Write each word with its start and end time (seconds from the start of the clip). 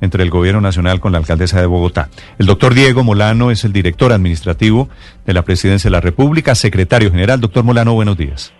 entre 0.00 0.22
el 0.22 0.30
gobierno 0.30 0.60
nacional 0.60 1.00
con 1.00 1.12
la 1.12 1.18
alcaldesa 1.18 1.60
de 1.60 1.66
Bogotá. 1.66 2.08
El 2.38 2.46
doctor 2.46 2.74
Diego 2.74 3.04
Molano 3.04 3.50
es 3.50 3.64
el 3.64 3.72
director 3.72 4.12
administrativo 4.12 4.88
de 5.26 5.34
la 5.34 5.42
Presidencia 5.42 5.88
de 5.88 5.92
la 5.92 6.00
República, 6.00 6.54
secretario 6.54 7.10
general. 7.10 7.40
Doctor 7.40 7.64
Molano, 7.64 7.94
buenos 7.94 8.16
días. 8.16 8.52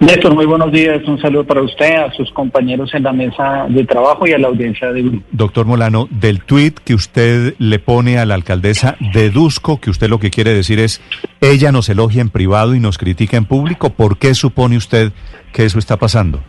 Néstor, 0.00 0.34
muy 0.34 0.46
buenos 0.46 0.70
días. 0.70 1.02
Un 1.06 1.20
saludo 1.20 1.44
para 1.44 1.60
usted, 1.62 1.96
a 1.96 2.12
sus 2.12 2.30
compañeros 2.32 2.94
en 2.94 3.02
la 3.02 3.12
mesa 3.12 3.66
de 3.68 3.84
trabajo 3.84 4.26
y 4.26 4.32
a 4.32 4.38
la 4.38 4.48
audiencia 4.48 4.92
de 4.92 5.02
grupo. 5.02 5.26
Doctor 5.32 5.66
Molano, 5.66 6.06
del 6.10 6.42
tuit 6.42 6.78
que 6.78 6.94
usted 6.94 7.54
le 7.58 7.78
pone 7.78 8.18
a 8.18 8.24
la 8.24 8.34
alcaldesa, 8.34 8.96
deduzco 9.12 9.80
que 9.80 9.90
usted 9.90 10.08
lo 10.08 10.20
que 10.20 10.30
quiere 10.30 10.54
decir 10.54 10.78
es, 10.78 11.00
ella 11.40 11.72
nos 11.72 11.88
elogia 11.88 12.22
en 12.22 12.30
privado 12.30 12.74
y 12.74 12.80
nos 12.80 12.96
critica 12.96 13.36
en 13.36 13.44
público. 13.44 13.90
¿Por 13.90 14.18
qué 14.18 14.34
supone 14.34 14.76
usted 14.76 15.12
que 15.52 15.64
eso 15.64 15.78
está 15.78 15.96
pasando? 15.96 16.40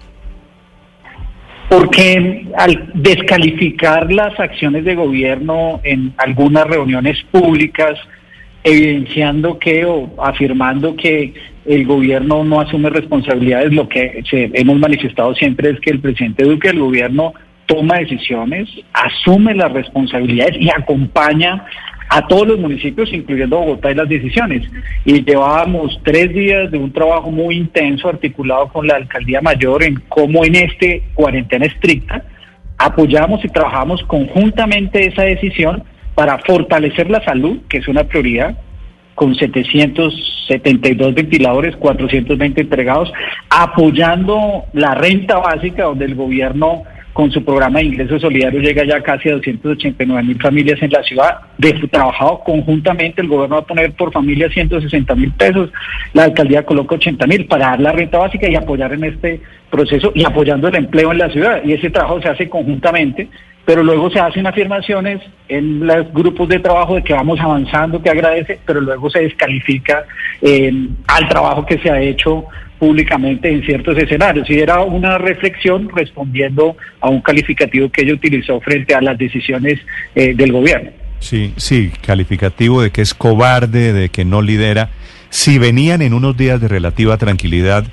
Porque 1.69 2.47
al 2.57 2.91
descalificar 2.95 4.11
las 4.11 4.39
acciones 4.39 4.83
de 4.85 4.95
gobierno 4.95 5.79
en 5.83 6.13
algunas 6.17 6.65
reuniones 6.65 7.23
públicas, 7.31 7.97
evidenciando 8.63 9.59
que 9.59 9.85
o 9.85 10.11
afirmando 10.21 10.95
que 10.95 11.33
el 11.65 11.85
gobierno 11.85 12.43
no 12.43 12.59
asume 12.59 12.89
responsabilidades, 12.89 13.71
lo 13.71 13.87
que 13.87 14.23
hemos 14.31 14.79
manifestado 14.79 15.35
siempre 15.35 15.69
es 15.69 15.79
que 15.79 15.91
el 15.91 15.99
presidente 15.99 16.43
Duque, 16.43 16.69
el 16.69 16.79
gobierno, 16.79 17.33
toma 17.67 17.99
decisiones, 17.99 18.67
asume 18.93 19.53
las 19.53 19.71
responsabilidades 19.71 20.55
y 20.59 20.69
acompaña 20.71 21.67
a 22.09 22.27
todos 22.27 22.47
los 22.47 22.59
municipios, 22.59 23.13
incluyendo 23.13 23.59
Bogotá, 23.59 23.91
en 23.91 23.97
las 23.97 24.09
decisiones. 24.09 24.67
Y 25.05 25.23
llevábamos 25.23 25.99
tres 26.03 26.33
días 26.33 26.71
de 26.71 26.77
un 26.77 26.91
trabajo 26.91 27.29
muy 27.29 27.55
intenso 27.55 28.09
articulado 28.09 28.67
con 28.69 28.87
la 28.87 28.95
alcaldía 28.95 29.41
mayor 29.41 29.83
en 29.83 30.01
cómo 30.09 30.43
en 30.43 30.55
este 30.55 31.03
cuarentena 31.13 31.65
estricta 31.65 32.23
apoyamos 32.79 33.43
y 33.43 33.49
trabajamos 33.49 34.01
conjuntamente 34.03 35.05
esa 35.05 35.23
decisión 35.23 35.83
para 36.15 36.39
fortalecer 36.39 37.09
la 37.09 37.23
salud, 37.23 37.59
que 37.69 37.77
es 37.77 37.87
una 37.87 38.05
prioridad, 38.05 38.57
con 39.15 39.35
772 39.35 41.13
ventiladores, 41.13 41.75
420 41.75 42.61
entregados, 42.61 43.11
apoyando 43.49 44.63
la 44.73 44.95
renta 44.95 45.37
básica, 45.37 45.83
donde 45.83 46.05
el 46.05 46.15
gobierno 46.15 46.83
con 47.19 47.29
su 47.33 47.43
programa 47.43 47.79
de 47.79 47.85
ingresos 47.87 48.21
solidarios 48.21 48.63
llega 48.63 48.85
ya 48.85 49.03
casi 49.03 49.27
a 49.27 49.33
289 49.33 50.23
mil 50.23 50.41
familias 50.41 50.81
en 50.81 50.89
la 50.89 51.03
ciudad. 51.03 51.39
De 51.57 51.73
trabajado 51.91 52.39
conjuntamente, 52.45 53.21
el 53.21 53.27
gobierno 53.27 53.57
va 53.57 53.61
a 53.61 53.65
poner 53.65 53.91
por 53.91 54.13
familia 54.13 54.49
160 54.49 55.15
mil 55.15 55.29
pesos, 55.33 55.69
la 56.13 56.23
alcaldía 56.23 56.65
coloca 56.65 56.95
80 56.95 57.27
mil 57.27 57.45
para 57.45 57.71
dar 57.71 57.81
la 57.81 57.91
renta 57.91 58.19
básica 58.19 58.49
y 58.49 58.55
apoyar 58.55 58.93
en 58.93 59.03
este 59.03 59.41
proceso 59.69 60.13
y 60.15 60.23
apoyando 60.23 60.69
el 60.69 60.75
empleo 60.77 61.11
en 61.11 61.17
la 61.17 61.29
ciudad. 61.29 61.61
Y 61.65 61.73
ese 61.73 61.89
trabajo 61.89 62.21
se 62.21 62.29
hace 62.29 62.47
conjuntamente 62.47 63.27
pero 63.69 63.83
luego 63.83 64.09
se 64.09 64.19
hacen 64.19 64.47
afirmaciones 64.47 65.21
en 65.47 65.85
los 65.85 66.11
grupos 66.11 66.49
de 66.49 66.57
trabajo 66.57 66.95
de 66.95 67.03
que 67.03 67.13
vamos 67.13 67.39
avanzando, 67.39 68.01
que 68.01 68.09
agradece, 68.09 68.57
pero 68.65 68.81
luego 68.81 69.11
se 69.11 69.19
descalifica 69.19 70.05
eh, 70.41 70.73
al 71.05 71.29
trabajo 71.29 71.67
que 71.67 71.77
se 71.77 71.91
ha 71.91 72.01
hecho 72.01 72.45
públicamente 72.79 73.47
en 73.47 73.63
ciertos 73.63 73.95
escenarios. 73.95 74.49
Y 74.49 74.57
era 74.57 74.79
una 74.79 75.19
reflexión 75.19 75.87
respondiendo 75.95 76.77
a 76.99 77.09
un 77.09 77.21
calificativo 77.21 77.89
que 77.89 78.01
ella 78.01 78.15
utilizó 78.15 78.59
frente 78.59 78.95
a 78.95 79.01
las 79.01 79.15
decisiones 79.19 79.79
eh, 80.15 80.33
del 80.33 80.51
gobierno. 80.51 80.89
Sí, 81.19 81.53
sí, 81.57 81.91
calificativo 82.03 82.81
de 82.81 82.89
que 82.89 83.03
es 83.03 83.13
cobarde, 83.13 83.93
de 83.93 84.09
que 84.09 84.25
no 84.25 84.41
lidera. 84.41 84.89
Si 85.29 85.59
venían 85.59 86.01
en 86.01 86.15
unos 86.15 86.35
días 86.35 86.59
de 86.59 86.69
relativa 86.69 87.17
tranquilidad, 87.17 87.85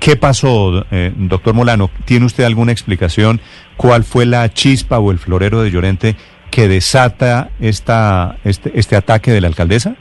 ¿qué 0.00 0.16
pasó, 0.16 0.84
eh, 0.90 1.12
doctor 1.16 1.54
Molano? 1.54 1.90
¿Tiene 2.04 2.26
usted 2.26 2.44
alguna 2.44 2.72
explicación? 2.72 3.40
¿Cuál 3.76 4.04
fue 4.04 4.26
la 4.26 4.48
chispa 4.52 4.98
o 4.98 5.10
el 5.10 5.18
florero 5.18 5.62
de 5.62 5.70
Llorente 5.70 6.16
que 6.50 6.68
desata 6.68 7.50
esta, 7.60 8.36
este, 8.44 8.78
este 8.78 8.96
ataque 8.96 9.30
de 9.30 9.40
la 9.40 9.48
alcaldesa? 9.48 9.96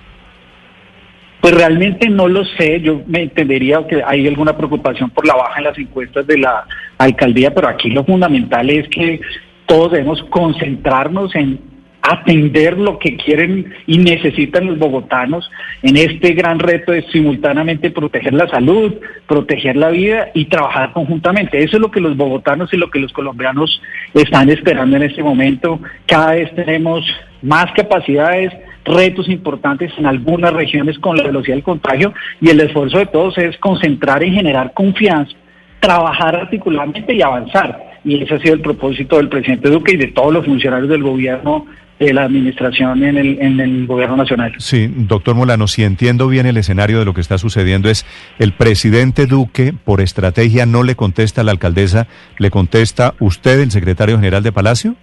Pues 1.42 1.54
realmente 1.54 2.10
no 2.10 2.28
lo 2.28 2.44
sé, 2.46 2.82
yo 2.82 3.02
me 3.06 3.22
entendería 3.24 3.86
que 3.88 4.02
hay 4.04 4.28
alguna 4.28 4.58
preocupación 4.58 5.10
por 5.12 5.26
la 5.26 5.36
baja 5.36 5.60
en 5.60 5.66
las 5.66 5.78
encuestas 5.78 6.26
de 6.26 6.40
la 6.40 6.66
alcaldía, 6.98 7.54
pero 7.54 7.68
aquí 7.68 7.90
lo 7.90 8.04
fundamental 8.04 8.70
es 8.70 8.88
que 8.90 9.22
todos 9.68 9.92
debemos 9.92 10.24
concentrarnos 10.30 11.36
en 11.36 11.60
atender 12.10 12.78
lo 12.78 13.00
que 13.00 13.18
quieren 13.18 13.74
y 13.86 13.98
necesitan 13.98 14.66
los 14.66 14.80
bogotanos 14.80 15.50
en 15.82 15.98
este 15.98 16.34
gran 16.34 16.60
reto 16.60 16.92
de 16.92 17.04
simultáneamente 17.12 17.92
proteger 17.92 18.34
la 18.34 18.48
salud, 18.48 18.94
proteger 19.28 19.76
la 19.76 19.90
vida 19.90 20.30
y 20.34 20.46
trabajar 20.46 20.94
conjuntamente. 20.94 21.62
Eso 21.62 21.78
es 21.78 21.82
lo 21.82 21.92
que 21.92 22.00
los 22.00 22.16
bogotanos 22.16 22.74
y 22.74 22.78
lo 22.78 22.90
que 22.90 23.00
los 23.00 23.12
colombianos 23.12 23.82
están 24.14 24.50
esperando 24.50 24.96
en 24.96 25.04
este 25.04 25.22
momento. 25.22 25.80
Cada 26.06 26.34
vez 26.34 26.54
tenemos 26.56 27.04
más 27.42 27.72
capacidades, 27.74 28.54
retos 28.86 29.28
importantes 29.28 29.92
en 29.98 30.06
algunas 30.06 30.54
regiones 30.54 30.98
con 31.00 31.18
la 31.18 31.24
velocidad 31.24 31.56
del 31.56 31.64
contagio 31.64 32.14
y 32.40 32.50
el 32.50 32.60
esfuerzo 32.62 33.00
de 33.00 33.08
todos 33.08 33.38
es 33.38 33.58
concentrar 33.58 34.24
en 34.24 34.34
generar 34.34 34.74
confianza, 34.74 35.36
trabajar 35.82 36.36
articuladamente 36.36 37.14
y 37.14 37.22
avanzar. 37.22 37.86
Y 38.06 38.24
ese 38.24 38.36
ha 38.36 38.40
sido 38.40 38.54
el 38.54 38.62
propósito 38.62 39.18
del 39.18 39.28
presidente 39.28 39.70
Duque 39.70 39.94
y 39.94 39.98
de 39.98 40.08
todos 40.08 40.34
los 40.34 40.46
funcionarios 40.46 40.90
del 40.90 41.04
gobierno, 41.04 41.66
de 42.00 42.14
la 42.14 42.24
administración 42.24 43.04
en 43.04 43.18
el, 43.18 43.38
en 43.42 43.60
el 43.60 43.88
gobierno 43.88 44.18
nacional. 44.18 44.54
Sí, 44.60 44.88
doctor 44.96 45.36
Molano, 45.36 45.68
si 45.68 45.84
entiendo 45.84 46.28
bien 46.28 46.46
el 46.46 46.58
escenario 46.58 47.00
de 47.00 47.06
lo 47.06 47.14
que 47.14 47.22
está 47.22 47.38
sucediendo 47.38 47.90
es 47.90 48.06
el 48.38 48.54
presidente 48.54 49.26
Duque, 49.26 49.74
por 49.74 50.02
estrategia, 50.02 50.66
no 50.66 50.84
le 50.84 50.96
contesta 50.96 51.42
a 51.42 51.44
la 51.44 51.52
alcaldesa, 51.52 52.08
le 52.38 52.52
contesta 52.52 53.16
usted, 53.20 53.60
el 53.62 53.72
secretario 53.72 54.18
general 54.18 54.44
de 54.44 54.52
Palacio. 54.52 54.96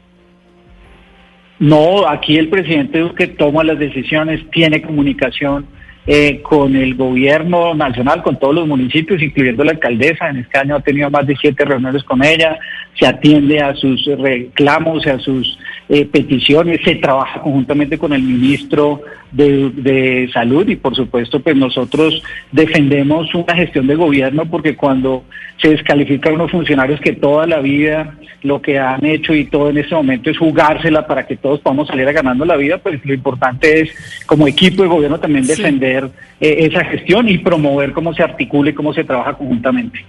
No, 1.59 2.09
aquí 2.09 2.37
el 2.37 2.49
presidente 2.49 2.99
Duque 2.99 3.29
toma 3.29 3.65
las 3.65 3.79
decisiones, 3.79 4.49
tiene 4.51 4.83
comunicación 4.83 5.67
eh, 6.07 6.43
con 6.43 6.77
el 6.77 6.95
gobierno 6.97 7.75
nacional, 7.75 8.23
con 8.23 8.39
todos 8.39 8.55
los 8.55 8.69
municipios, 8.69 9.23
incluyendo 9.23 9.65
la 9.65 9.73
alcaldesa. 9.73 10.29
En 10.29 10.39
este 10.39 10.59
año 10.59 10.77
ha 10.77 10.81
tenido 10.81 11.11
más 11.11 11.27
de 11.27 11.35
siete 11.37 11.65
reuniones 11.65 12.05
con 12.05 12.23
ella, 12.23 12.59
se 12.99 13.07
atiende 13.07 13.61
a 13.61 13.75
sus 13.75 14.05
reclamos, 14.19 15.07
a 15.07 15.19
sus 15.19 15.59
eh, 15.89 16.07
peticiones, 16.07 16.81
se 16.85 16.95
trabaja 16.97 17.41
conjuntamente 17.43 17.99
con 17.99 18.13
el 18.13 18.23
ministro 18.23 19.03
de, 19.33 19.71
de 19.71 20.31
Salud 20.33 20.69
y 20.69 20.77
por 20.77 20.95
supuesto 20.95 21.41
pues 21.41 21.57
nosotros 21.57 22.23
defendemos 22.53 23.35
una 23.35 23.55
gestión 23.55 23.87
de 23.87 23.95
gobierno 23.95 24.47
porque 24.47 24.77
cuando 24.77 25.25
se 25.61 25.71
descalifica 25.71 26.31
a 26.31 26.35
unos 26.35 26.51
funcionarios 26.51 27.01
que 27.01 27.13
toda 27.13 27.47
la 27.47 27.61
vida 27.61 28.15
lo 28.45 28.61
que 28.61 28.79
han 28.79 29.05
hecho 29.05 29.35
y 29.35 29.47
todo 29.47 29.71
en 29.71 29.79
este 29.79 29.95
momento 29.95 30.31
es 30.31 30.39
jugársela 30.39 31.07
para 31.07 31.27
que 31.27 31.37
todos 31.37 31.61
podamos 31.61 31.89
salir 31.89 32.07
a 32.07 32.13
ganando 32.13 32.45
la 32.45 32.57
vida, 32.57 32.79
pues 32.79 33.05
lo 33.05 33.15
importante 33.15 33.81
es 33.81 34.25
como 34.27 34.47
equipo 34.47 34.83
de 34.83 34.89
gobierno 34.89 35.19
también 35.19 35.47
defender 35.47 36.11
eh, 36.41 36.57
esa 36.61 36.85
gestión 36.85 37.29
y 37.29 37.39
promover 37.39 37.93
cómo 37.93 38.13
se 38.13 38.23
articula 38.23 38.71
y 38.71 38.75
cómo 38.75 38.93
se 38.93 39.03
trabaja 39.03 39.35
conjuntamente. 39.35 40.05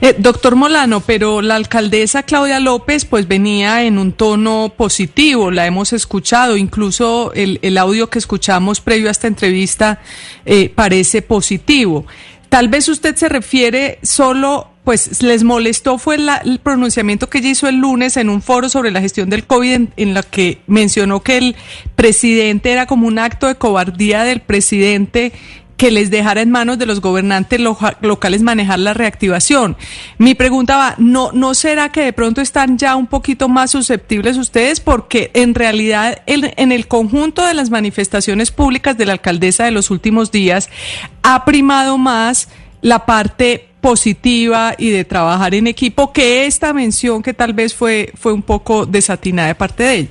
Eh, 0.00 0.14
doctor 0.18 0.56
Molano, 0.56 1.00
pero 1.00 1.42
la 1.42 1.56
alcaldesa 1.56 2.22
Claudia 2.22 2.60
López 2.60 3.04
pues 3.04 3.28
venía 3.28 3.82
en 3.84 3.98
un 3.98 4.12
tono 4.12 4.72
positivo, 4.76 5.50
la 5.50 5.66
hemos 5.66 5.92
escuchado, 5.92 6.56
incluso 6.56 7.32
el, 7.34 7.58
el 7.62 7.78
audio 7.78 8.10
que 8.10 8.18
escuchamos 8.18 8.80
previo 8.80 9.08
a 9.08 9.12
esta 9.12 9.26
entrevista 9.26 10.00
eh, 10.44 10.68
parece 10.68 11.22
positivo. 11.22 12.06
Tal 12.48 12.68
vez 12.68 12.88
usted 12.88 13.16
se 13.16 13.28
refiere 13.28 13.98
solo, 14.02 14.70
pues 14.84 15.22
les 15.22 15.42
molestó 15.42 15.98
fue 15.98 16.18
la, 16.18 16.36
el 16.36 16.60
pronunciamiento 16.60 17.28
que 17.28 17.38
ella 17.38 17.48
hizo 17.48 17.66
el 17.66 17.76
lunes 17.76 18.16
en 18.16 18.28
un 18.28 18.42
foro 18.42 18.68
sobre 18.68 18.92
la 18.92 19.00
gestión 19.00 19.28
del 19.28 19.44
COVID 19.44 19.72
en, 19.72 19.92
en 19.96 20.14
la 20.14 20.22
que 20.22 20.60
mencionó 20.68 21.20
que 21.20 21.38
el 21.38 21.56
presidente 21.96 22.70
era 22.70 22.86
como 22.86 23.08
un 23.08 23.18
acto 23.18 23.48
de 23.48 23.56
cobardía 23.56 24.22
del 24.22 24.40
presidente 24.40 25.32
que 25.76 25.90
les 25.90 26.10
dejara 26.10 26.42
en 26.42 26.50
manos 26.50 26.78
de 26.78 26.86
los 26.86 27.00
gobernantes 27.00 27.60
locales 27.60 28.42
manejar 28.42 28.78
la 28.78 28.94
reactivación. 28.94 29.76
Mi 30.18 30.34
pregunta 30.34 30.76
va, 30.76 30.94
¿no, 30.98 31.30
¿no 31.32 31.54
será 31.54 31.90
que 31.90 32.02
de 32.02 32.12
pronto 32.12 32.40
están 32.40 32.78
ya 32.78 32.96
un 32.96 33.06
poquito 33.06 33.48
más 33.48 33.72
susceptibles 33.72 34.36
ustedes? 34.36 34.80
Porque 34.80 35.30
en 35.34 35.54
realidad 35.54 36.22
el, 36.26 36.52
en 36.56 36.72
el 36.72 36.86
conjunto 36.86 37.44
de 37.44 37.54
las 37.54 37.70
manifestaciones 37.70 38.50
públicas 38.50 38.96
de 38.96 39.06
la 39.06 39.12
alcaldesa 39.12 39.64
de 39.64 39.72
los 39.72 39.90
últimos 39.90 40.30
días 40.30 40.70
ha 41.22 41.44
primado 41.44 41.98
más 41.98 42.48
la 42.80 43.06
parte 43.06 43.68
positiva 43.80 44.74
y 44.78 44.90
de 44.90 45.04
trabajar 45.04 45.54
en 45.54 45.66
equipo 45.66 46.12
que 46.12 46.46
esta 46.46 46.72
mención 46.72 47.22
que 47.22 47.34
tal 47.34 47.52
vez 47.52 47.74
fue, 47.74 48.12
fue 48.18 48.32
un 48.32 48.42
poco 48.42 48.86
desatinada 48.86 49.48
de 49.48 49.54
parte 49.54 49.82
de 49.82 49.94
ella? 49.94 50.10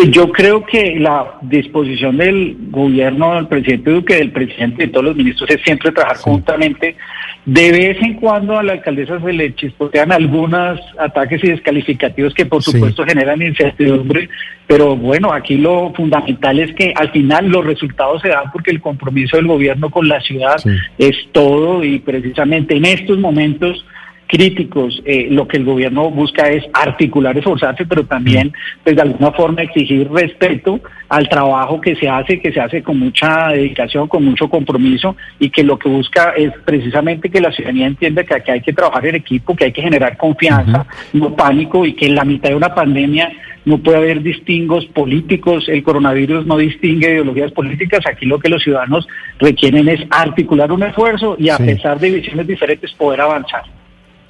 Pues 0.00 0.12
yo 0.12 0.32
creo 0.32 0.64
que 0.64 0.98
la 0.98 1.34
disposición 1.42 2.16
del 2.16 2.56
gobierno, 2.70 3.34
del 3.34 3.48
presidente 3.48 3.90
Duque, 3.90 4.14
del 4.14 4.32
presidente 4.32 4.82
y 4.82 4.86
de 4.86 4.92
todos 4.94 5.04
los 5.04 5.16
ministros 5.16 5.50
es 5.50 5.60
siempre 5.60 5.92
trabajar 5.92 6.16
conjuntamente. 6.22 6.96
De 7.44 7.70
vez 7.70 7.98
en 8.00 8.14
cuando 8.14 8.58
a 8.58 8.62
la 8.62 8.72
alcaldesa 8.72 9.20
se 9.20 9.30
le 9.30 9.54
chispotean 9.54 10.10
algunos 10.10 10.80
ataques 10.98 11.44
y 11.44 11.48
descalificativos 11.48 12.32
que 12.32 12.46
por 12.46 12.62
supuesto 12.62 13.04
generan 13.04 13.42
incertidumbre, 13.42 14.30
pero 14.66 14.96
bueno, 14.96 15.34
aquí 15.34 15.58
lo 15.58 15.92
fundamental 15.92 16.60
es 16.60 16.74
que 16.74 16.94
al 16.96 17.10
final 17.10 17.48
los 17.48 17.66
resultados 17.66 18.22
se 18.22 18.28
dan 18.28 18.50
porque 18.54 18.70
el 18.70 18.80
compromiso 18.80 19.36
del 19.36 19.48
gobierno 19.48 19.90
con 19.90 20.08
la 20.08 20.22
ciudad 20.22 20.56
es 20.96 21.14
todo 21.32 21.84
y 21.84 21.98
precisamente 21.98 22.74
en 22.74 22.86
estos 22.86 23.18
momentos 23.18 23.84
críticos, 24.30 25.02
eh, 25.04 25.26
lo 25.28 25.48
que 25.48 25.56
el 25.56 25.64
gobierno 25.64 26.08
busca 26.08 26.48
es 26.48 26.62
articular, 26.72 27.36
esforzarse, 27.36 27.84
pero 27.84 28.04
también, 28.04 28.52
pues 28.84 28.94
de 28.94 29.02
alguna 29.02 29.32
forma, 29.32 29.62
exigir 29.62 30.08
respeto 30.08 30.80
al 31.08 31.28
trabajo 31.28 31.80
que 31.80 31.96
se 31.96 32.08
hace, 32.08 32.38
que 32.40 32.52
se 32.52 32.60
hace 32.60 32.80
con 32.80 32.96
mucha 32.96 33.48
dedicación, 33.48 34.06
con 34.06 34.24
mucho 34.24 34.48
compromiso 34.48 35.16
y 35.40 35.50
que 35.50 35.64
lo 35.64 35.76
que 35.76 35.88
busca 35.88 36.32
es 36.36 36.52
precisamente 36.64 37.28
que 37.28 37.40
la 37.40 37.50
ciudadanía 37.50 37.88
entienda 37.88 38.22
que 38.22 38.34
aquí 38.34 38.52
hay 38.52 38.60
que 38.60 38.72
trabajar 38.72 39.04
en 39.06 39.16
equipo, 39.16 39.56
que 39.56 39.64
hay 39.64 39.72
que 39.72 39.82
generar 39.82 40.16
confianza, 40.16 40.86
no 41.12 41.34
pánico 41.34 41.84
y 41.84 41.94
que 41.94 42.06
en 42.06 42.14
la 42.14 42.24
mitad 42.24 42.50
de 42.50 42.54
una 42.54 42.72
pandemia 42.72 43.32
no 43.64 43.78
puede 43.78 43.98
haber 43.98 44.22
distingos 44.22 44.86
políticos, 44.86 45.68
el 45.68 45.82
coronavirus 45.82 46.46
no 46.46 46.56
distingue 46.56 47.10
ideologías 47.10 47.50
políticas, 47.50 48.06
aquí 48.06 48.26
lo 48.26 48.38
que 48.38 48.48
los 48.48 48.62
ciudadanos 48.62 49.08
requieren 49.40 49.88
es 49.88 50.00
articular 50.08 50.70
un 50.70 50.84
esfuerzo 50.84 51.34
y 51.36 51.48
a 51.48 51.58
pesar 51.58 51.98
de 51.98 52.10
visiones 52.10 52.46
diferentes 52.46 52.92
poder 52.92 53.22
avanzar. 53.22 53.79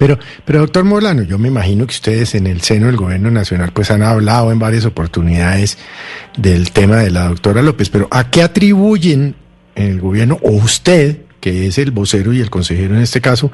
Pero, 0.01 0.17
pero 0.45 0.61
doctor 0.61 0.83
Molano, 0.83 1.21
yo 1.21 1.37
me 1.37 1.49
imagino 1.49 1.85
que 1.85 1.91
ustedes 1.91 2.33
en 2.33 2.47
el 2.47 2.61
seno 2.61 2.87
del 2.87 2.97
gobierno 2.97 3.29
nacional 3.29 3.69
pues 3.71 3.91
han 3.91 4.01
hablado 4.01 4.51
en 4.51 4.57
varias 4.57 4.83
oportunidades 4.87 5.77
del 6.35 6.71
tema 6.71 6.95
de 6.95 7.11
la 7.11 7.27
doctora 7.27 7.61
López, 7.61 7.91
pero 7.91 8.07
¿a 8.09 8.31
qué 8.31 8.41
atribuyen 8.41 9.35
el 9.75 10.01
gobierno 10.01 10.39
o 10.41 10.53
usted, 10.53 11.19
que 11.39 11.67
es 11.67 11.77
el 11.77 11.91
vocero 11.91 12.33
y 12.33 12.41
el 12.41 12.49
consejero 12.49 12.95
en 12.95 13.03
este 13.03 13.21
caso, 13.21 13.51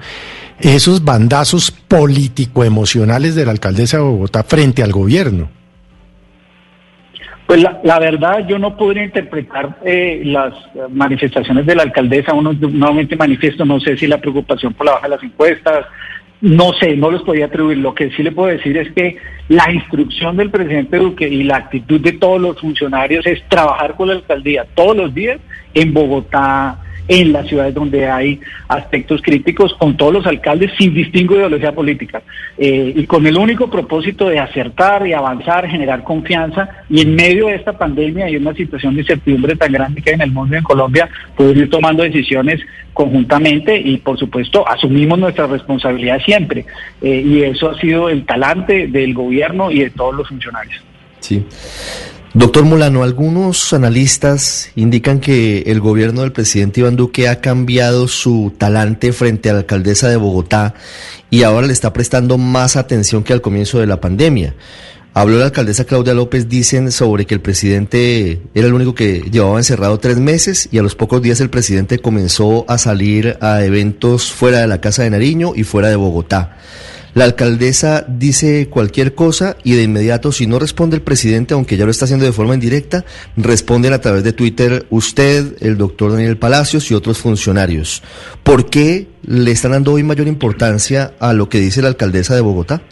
esos 0.62 1.04
bandazos 1.04 1.70
político-emocionales 1.70 3.36
de 3.36 3.44
la 3.44 3.52
alcaldesa 3.52 3.98
de 3.98 4.04
Bogotá 4.04 4.46
frente 4.46 4.82
al 4.82 4.94
gobierno? 4.94 5.50
Pues 7.46 7.62
la, 7.62 8.00
verdad, 8.00 8.48
yo 8.48 8.58
no 8.58 8.78
podría 8.78 9.04
interpretar 9.04 9.80
eh, 9.84 10.22
las 10.24 10.54
manifestaciones 10.92 11.66
de 11.66 11.76
la 11.76 11.84
alcaldesa. 11.84 12.34
Uno 12.34 12.54
nuevamente 12.54 13.18
manifiesto, 13.18 13.66
no 13.66 13.82
sé 13.82 13.98
si 13.98 14.08
la 14.08 14.20
preocupación 14.20 14.74
por 14.74 14.86
la 14.86 14.94
baja 14.94 15.10
de 15.10 15.16
las 15.16 15.24
encuestas, 15.24 15.86
no 16.42 16.74
sé, 16.74 16.96
no 16.96 17.12
les 17.12 17.22
podía 17.22 17.46
atribuir. 17.46 17.78
Lo 17.80 17.94
que 17.94 18.12
sí 18.12 18.24
le 18.24 18.32
puedo 18.32 18.50
decir 18.50 18.78
es 18.78 18.92
que 18.94 19.18
la 19.50 19.72
instrucción 19.72 20.38
del 20.38 20.52
presidente 20.52 20.98
Duque 20.98 21.28
y 21.28 21.44
la 21.44 21.58
actitud 21.58 22.00
de 22.00 22.14
todos 22.14 22.40
los 22.40 22.60
funcionarios 22.60 23.26
es 23.26 23.42
trabajar 23.50 23.96
con 23.96 24.10
la 24.10 24.16
alcaldía 24.16 24.66
todos 24.76 24.96
los 24.96 25.14
días 25.14 25.40
en 25.82 25.94
Bogotá, 25.94 26.80
en 27.08 27.32
las 27.32 27.48
ciudades 27.48 27.74
donde 27.74 28.08
hay 28.10 28.40
aspectos 28.68 29.22
críticos 29.22 29.74
con 29.76 29.96
todos 29.96 30.14
los 30.14 30.26
alcaldes 30.26 30.72
sin 30.78 30.94
distingo 30.94 31.34
de 31.34 31.42
ideología 31.42 31.74
política 31.74 32.22
eh, 32.58 32.94
y 32.96 33.06
con 33.06 33.26
el 33.26 33.38
único 33.38 33.70
propósito 33.70 34.28
de 34.30 34.40
acertar 34.40 35.08
y 35.08 35.14
avanzar, 35.14 35.68
generar 35.68 36.04
confianza 36.04 36.70
y 36.90 37.02
en 37.02 37.16
medio 37.16 37.48
de 37.48 37.56
esta 37.56 37.78
pandemia 37.78 38.30
y 38.30 38.36
una 38.36 38.54
situación 38.54 38.94
de 38.96 39.02
incertidumbre 39.02 39.56
tan 39.56 39.72
grande 39.72 40.02
que 40.02 40.10
hay 40.10 40.16
en 40.16 40.22
el 40.22 40.32
mundo 40.32 40.56
y 40.56 40.58
en 40.58 40.64
Colombia, 40.64 41.10
poder 41.36 41.58
ir 41.58 41.70
tomando 41.70 42.04
decisiones 42.04 42.60
conjuntamente 42.94 43.78
y 43.78 43.98
por 43.98 44.18
supuesto 44.18 44.68
asumimos 44.68 45.20
nuestra 45.20 45.48
responsabilidad 45.48 46.20
siempre 46.26 46.66
eh, 47.02 47.24
y 47.26 47.44
eso 47.44 47.70
ha 47.70 47.80
sido 47.80 48.10
el 48.10 48.26
talante 48.26 48.88
del 48.88 49.14
gobierno 49.14 49.72
y 49.72 49.80
de 49.80 49.92
todos 49.92 50.16
los 50.16 50.28
funcionarios. 50.28 50.84
Sí. 51.20 51.46
Doctor 52.38 52.66
Molano, 52.66 53.02
algunos 53.02 53.74
analistas 53.74 54.70
indican 54.76 55.20
que 55.20 55.64
el 55.66 55.80
gobierno 55.80 56.22
del 56.22 56.32
presidente 56.32 56.82
Iván 56.82 56.96
Duque 56.96 57.28
ha 57.28 57.42
cambiado 57.42 58.08
su 58.08 58.54
talante 58.56 59.12
frente 59.12 59.50
a 59.50 59.54
la 59.54 59.60
alcaldesa 59.62 60.08
de 60.08 60.18
Bogotá 60.18 60.76
y 61.32 61.42
ahora 61.42 61.66
le 61.66 61.74
está 61.74 61.94
prestando 61.94 62.38
más 62.38 62.76
atención 62.76 63.24
que 63.24 63.34
al 63.34 63.42
comienzo 63.42 63.80
de 63.80 63.88
la 63.88 64.00
pandemia. 64.00 64.54
Habló 65.16 65.40
la 65.40 65.46
alcaldesa 65.46 65.86
Claudia 65.86 66.14
López, 66.14 66.48
dicen 66.48 66.92
sobre 66.92 67.26
que 67.26 67.34
el 67.34 67.42
presidente 67.42 68.40
era 68.54 68.68
el 68.68 68.74
único 68.76 68.94
que 68.94 69.22
llevaba 69.32 69.58
encerrado 69.58 69.98
tres 69.98 70.20
meses 70.20 70.70
y 70.72 70.78
a 70.78 70.84
los 70.84 70.94
pocos 70.94 71.24
días 71.24 71.42
el 71.42 71.50
presidente 71.50 71.98
comenzó 71.98 72.66
a 72.68 72.78
salir 72.78 73.36
a 73.42 73.64
eventos 73.64 74.32
fuera 74.32 74.60
de 74.60 74.68
la 74.68 74.80
Casa 74.80 75.02
de 75.02 75.10
Nariño 75.10 75.54
y 75.56 75.64
fuera 75.64 75.88
de 75.88 75.96
Bogotá. 75.96 76.56
La 77.18 77.24
alcaldesa 77.24 78.06
dice 78.08 78.68
cualquier 78.70 79.16
cosa 79.16 79.58
y 79.64 79.74
de 79.74 79.82
inmediato, 79.82 80.32
si 80.32 80.46
no 80.46 80.60
responde 80.60 80.98
el 80.98 81.02
presidente, 81.02 81.56
aunque 81.56 81.76
ya 81.76 81.86
lo 81.86 81.90
está 81.90 82.06
haciendo 82.06 82.28
de 82.28 82.32
forma 82.32 82.54
indirecta, 82.54 83.06
responden 83.36 83.92
a 83.94 84.02
través 84.02 84.24
de 84.24 84.34
Twitter 84.34 84.86
usted, 84.92 85.56
el 85.62 85.78
doctor 85.78 86.12
Daniel 86.12 86.38
Palacios 86.38 86.92
y 86.92 86.94
otros 86.94 87.18
funcionarios. 87.18 88.04
¿Por 88.44 88.70
qué 88.70 89.08
le 89.26 89.50
están 89.50 89.72
dando 89.72 89.94
hoy 89.94 90.04
mayor 90.04 90.28
importancia 90.28 91.16
a 91.20 91.34
lo 91.34 91.50
que 91.50 91.60
dice 91.60 91.82
la 91.82 91.88
alcaldesa 91.88 92.36
de 92.36 92.42
Bogotá? 92.42 92.84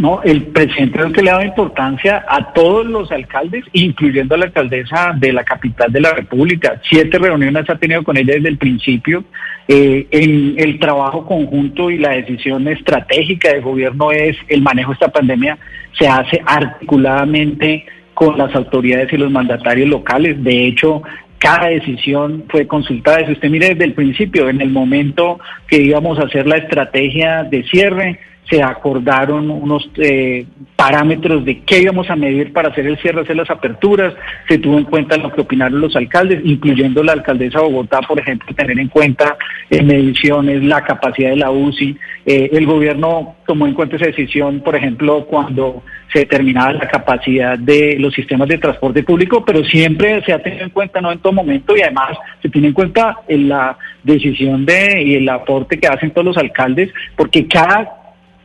No, 0.00 0.22
el 0.22 0.44
presidente 0.44 0.98
es 0.98 1.12
que 1.12 1.22
le 1.22 1.30
dado 1.30 1.44
importancia 1.44 2.24
a 2.26 2.54
todos 2.54 2.86
los 2.86 3.12
alcaldes, 3.12 3.64
incluyendo 3.74 4.34
a 4.34 4.38
la 4.38 4.46
alcaldesa 4.46 5.12
de 5.14 5.30
la 5.30 5.44
capital 5.44 5.92
de 5.92 6.00
la 6.00 6.14
República. 6.14 6.80
Siete 6.88 7.18
reuniones 7.18 7.68
ha 7.68 7.76
tenido 7.76 8.02
con 8.02 8.16
ella 8.16 8.32
desde 8.34 8.48
el 8.48 8.56
principio. 8.56 9.24
Eh, 9.68 10.06
en 10.10 10.54
el 10.56 10.78
trabajo 10.78 11.26
conjunto 11.26 11.90
y 11.90 11.98
la 11.98 12.12
decisión 12.12 12.66
estratégica 12.66 13.52
del 13.52 13.60
gobierno 13.60 14.10
es 14.10 14.36
el 14.48 14.62
manejo 14.62 14.92
de 14.92 14.94
esta 14.94 15.08
pandemia 15.12 15.58
se 15.98 16.08
hace 16.08 16.40
articuladamente 16.46 17.84
con 18.14 18.38
las 18.38 18.54
autoridades 18.54 19.12
y 19.12 19.18
los 19.18 19.30
mandatarios 19.30 19.88
locales. 19.88 20.42
De 20.42 20.66
hecho, 20.66 21.02
cada 21.38 21.68
decisión 21.68 22.44
fue 22.48 22.66
consultada. 22.66 23.26
Si 23.26 23.32
usted 23.32 23.50
mire 23.50 23.70
desde 23.70 23.84
el 23.84 23.94
principio, 23.94 24.48
en 24.48 24.62
el 24.62 24.70
momento 24.70 25.38
que 25.66 25.82
íbamos 25.82 26.18
a 26.18 26.24
hacer 26.24 26.46
la 26.46 26.56
estrategia 26.56 27.44
de 27.44 27.64
cierre, 27.64 28.18
se 28.48 28.62
acordaron 28.62 29.48
unos 29.50 29.88
eh, 29.96 30.44
parámetros 30.74 31.44
de 31.44 31.60
qué 31.60 31.82
íbamos 31.82 32.10
a 32.10 32.16
medir 32.16 32.52
para 32.52 32.70
hacer 32.70 32.86
el 32.86 32.98
cierre, 32.98 33.20
hacer 33.20 33.36
las 33.36 33.50
aperturas, 33.50 34.14
se 34.48 34.58
tuvo 34.58 34.78
en 34.78 34.84
cuenta 34.84 35.16
lo 35.16 35.30
que 35.32 35.42
opinaron 35.42 35.80
los 35.80 35.94
alcaldes, 35.94 36.40
incluyendo 36.44 37.02
la 37.02 37.12
alcaldesa 37.12 37.60
de 37.60 37.64
Bogotá, 37.64 38.00
por 38.00 38.18
ejemplo, 38.18 38.52
tener 38.54 38.78
en 38.78 38.88
cuenta 38.88 39.36
en 39.68 39.86
mediciones 39.86 40.64
la 40.64 40.82
capacidad 40.82 41.30
de 41.30 41.36
la 41.36 41.50
UCI. 41.50 41.96
Eh, 42.26 42.50
el 42.52 42.66
gobierno 42.66 43.36
tomó 43.46 43.66
en 43.66 43.74
cuenta 43.74 43.96
esa 43.96 44.06
decisión, 44.06 44.60
por 44.60 44.74
ejemplo, 44.74 45.26
cuando 45.26 45.84
se 46.12 46.20
determinaba 46.20 46.72
la 46.72 46.88
capacidad 46.88 47.56
de 47.56 47.96
los 48.00 48.12
sistemas 48.12 48.48
de 48.48 48.58
transporte 48.58 49.04
público, 49.04 49.44
pero 49.44 49.64
siempre 49.64 50.24
se 50.24 50.32
ha 50.32 50.42
tenido 50.42 50.64
en 50.64 50.70
cuenta, 50.70 51.00
no 51.00 51.12
en 51.12 51.20
todo 51.20 51.32
momento, 51.32 51.76
y 51.76 51.82
además 51.82 52.18
se 52.42 52.48
tiene 52.48 52.68
en 52.68 52.74
cuenta 52.74 53.18
en 53.28 53.48
la 53.48 53.78
decisión 54.02 54.66
de 54.66 55.02
y 55.02 55.14
el 55.14 55.28
aporte 55.28 55.78
que 55.78 55.86
hacen 55.86 56.10
todos 56.10 56.24
los 56.24 56.36
alcaldes, 56.36 56.90
porque 57.16 57.46
cada 57.46 57.99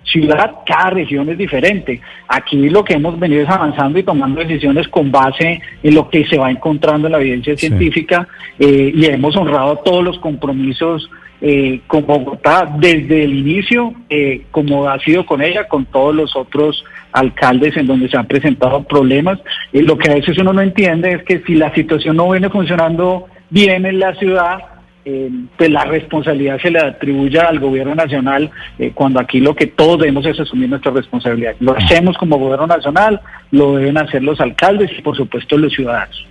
ciudad, 0.05 0.51
cada 0.65 0.91
región 0.91 1.29
es 1.29 1.37
diferente. 1.37 1.99
Aquí 2.27 2.69
lo 2.69 2.83
que 2.83 2.93
hemos 2.93 3.19
venido 3.19 3.43
es 3.43 3.49
avanzando 3.49 3.99
y 3.99 4.03
tomando 4.03 4.41
decisiones 4.41 4.87
con 4.87 5.11
base 5.11 5.61
en 5.83 5.95
lo 5.95 6.09
que 6.09 6.25
se 6.25 6.37
va 6.37 6.51
encontrando 6.51 7.07
en 7.07 7.13
la 7.13 7.19
evidencia 7.19 7.57
científica 7.57 8.27
eh, 8.59 8.91
y 8.95 9.05
hemos 9.05 9.35
honrado 9.35 9.77
todos 9.77 10.03
los 10.03 10.19
compromisos 10.19 11.09
eh, 11.41 11.81
con 11.87 12.05
Bogotá 12.05 12.71
desde 12.79 13.23
el 13.23 13.33
inicio, 13.33 13.93
eh, 14.09 14.43
como 14.51 14.87
ha 14.87 14.99
sido 14.99 15.25
con 15.25 15.41
ella, 15.41 15.67
con 15.67 15.85
todos 15.85 16.15
los 16.15 16.35
otros 16.35 16.83
alcaldes 17.11 17.75
en 17.77 17.87
donde 17.87 18.09
se 18.09 18.17
han 18.17 18.27
presentado 18.27 18.83
problemas. 18.83 19.39
lo 19.73 19.97
que 19.97 20.11
a 20.11 20.15
veces 20.15 20.37
uno 20.37 20.53
no 20.53 20.61
entiende 20.61 21.13
es 21.13 21.23
que 21.23 21.41
si 21.45 21.55
la 21.55 21.73
situación 21.73 22.17
no 22.17 22.29
viene 22.29 22.49
funcionando 22.49 23.27
bien 23.49 23.85
en 23.85 23.99
la 23.99 24.15
ciudad, 24.15 24.59
eh, 25.07 25.29
pues 25.55 25.69
la 25.69 25.85
responsabilidad 25.85 26.59
se 26.59 26.71
le 26.71 26.79
atribuye 26.79 27.39
al 27.39 27.59
gobierno 27.59 27.93
nacional 27.93 28.49
eh, 28.79 28.91
cuando 28.91 29.19
aquí 29.19 29.39
lo 29.39 29.55
que 29.55 29.67
todos 29.67 29.99
debemos 29.99 30.25
es 30.25 30.39
asumir 30.39 30.67
nuestra 30.67 30.91
responsabilidad. 30.91 31.55
Lo 31.59 31.77
hacemos 31.77 32.17
como 32.17 32.39
gobierno 32.39 32.65
nacional, 32.65 33.21
lo 33.51 33.75
deben 33.75 33.99
hacer 33.99 34.23
los 34.23 34.39
alcaldes 34.41 34.89
y 34.97 35.03
por 35.03 35.15
supuesto 35.15 35.59
los 35.59 35.71
ciudadanos. 35.73 36.25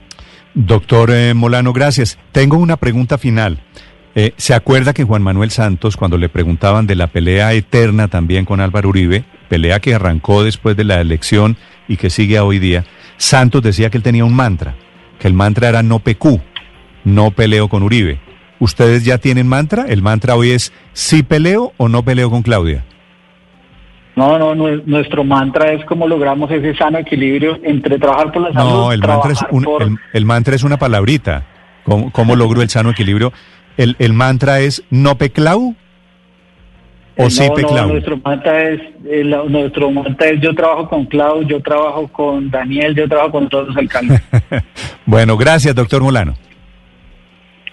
Doctor 0.54 1.12
eh, 1.12 1.34
Molano, 1.34 1.72
gracias. 1.72 2.18
Tengo 2.32 2.56
una 2.56 2.76
pregunta 2.76 3.16
final. 3.16 3.58
¿Se 4.36 4.54
acuerda 4.54 4.92
que 4.92 5.02
Juan 5.02 5.24
Manuel 5.24 5.50
Santos, 5.50 5.96
cuando 5.96 6.18
le 6.18 6.28
preguntaban 6.28 6.86
de 6.86 6.94
la 6.94 7.08
pelea 7.08 7.52
eterna 7.52 8.06
también 8.06 8.44
con 8.44 8.60
Álvaro 8.60 8.90
Uribe, 8.90 9.24
pelea 9.48 9.80
que 9.80 9.92
arrancó 9.92 10.44
después 10.44 10.76
de 10.76 10.84
la 10.84 11.00
elección 11.00 11.56
y 11.88 11.96
que 11.96 12.10
sigue 12.10 12.38
hoy 12.38 12.60
día, 12.60 12.84
Santos 13.16 13.62
decía 13.62 13.90
que 13.90 13.96
él 13.96 14.04
tenía 14.04 14.24
un 14.24 14.34
mantra, 14.34 14.76
que 15.18 15.26
el 15.26 15.34
mantra 15.34 15.68
era 15.68 15.82
no 15.82 15.98
PQ, 15.98 16.40
no 17.02 17.32
peleo 17.32 17.68
con 17.68 17.82
Uribe. 17.82 18.20
¿Ustedes 18.60 19.04
ya 19.04 19.18
tienen 19.18 19.46
mantra? 19.48 19.84
¿El 19.88 20.00
mantra 20.02 20.36
hoy 20.36 20.50
es 20.50 20.72
sí 20.92 21.22
peleo 21.22 21.72
o 21.76 21.88
no 21.88 22.02
peleo 22.04 22.30
con 22.30 22.42
Claudia? 22.42 22.84
No, 24.16 24.38
no, 24.38 24.54
nuestro 24.54 25.24
mantra 25.24 25.72
es 25.72 25.84
cómo 25.86 26.06
logramos 26.06 26.48
ese 26.52 26.74
sano 26.76 26.98
equilibrio 26.98 27.58
entre 27.64 27.98
trabajar 27.98 28.30
por 28.32 28.42
la 28.42 28.52
salud. 28.52 28.70
No, 28.70 28.92
el 28.92 29.00
mantra 29.00 29.32
es, 29.32 29.40
el, 30.12 30.24
mantra 30.24 30.54
es 30.54 30.62
una 30.62 30.76
palabrita. 30.76 31.44
¿Cómo, 31.84 32.12
¿Cómo 32.12 32.36
logro 32.36 32.62
el 32.62 32.70
sano 32.70 32.90
equilibrio? 32.90 33.32
el, 33.76 33.96
el 33.98 34.12
mantra 34.12 34.60
es 34.60 34.84
no 34.88 35.18
peclau 35.18 35.74
o 37.16 37.26
Eh, 37.26 37.30
sí 37.30 37.40
no, 37.42 37.48
no, 37.48 37.54
peclau. 37.56 37.88
nuestro 37.88 38.16
mantra 38.24 38.68
es 38.70 38.80
eh, 39.04 39.24
la- 39.24 39.42
nuestro 39.48 39.90
mantra 39.90 40.28
es 40.28 40.40
yo 40.40 40.54
trabajo 40.54 40.88
con 40.88 41.06
Clau, 41.06 41.42
yo 41.42 41.60
trabajo 41.60 42.06
con 42.06 42.50
Daniel, 42.52 42.94
yo 42.94 43.08
trabajo 43.08 43.32
con 43.32 43.48
todos 43.48 43.68
los 43.68 43.76
alcaldes. 43.76 44.22
bueno, 45.06 45.36
gracias, 45.36 45.74
doctor 45.74 46.02
Molano. 46.02 46.34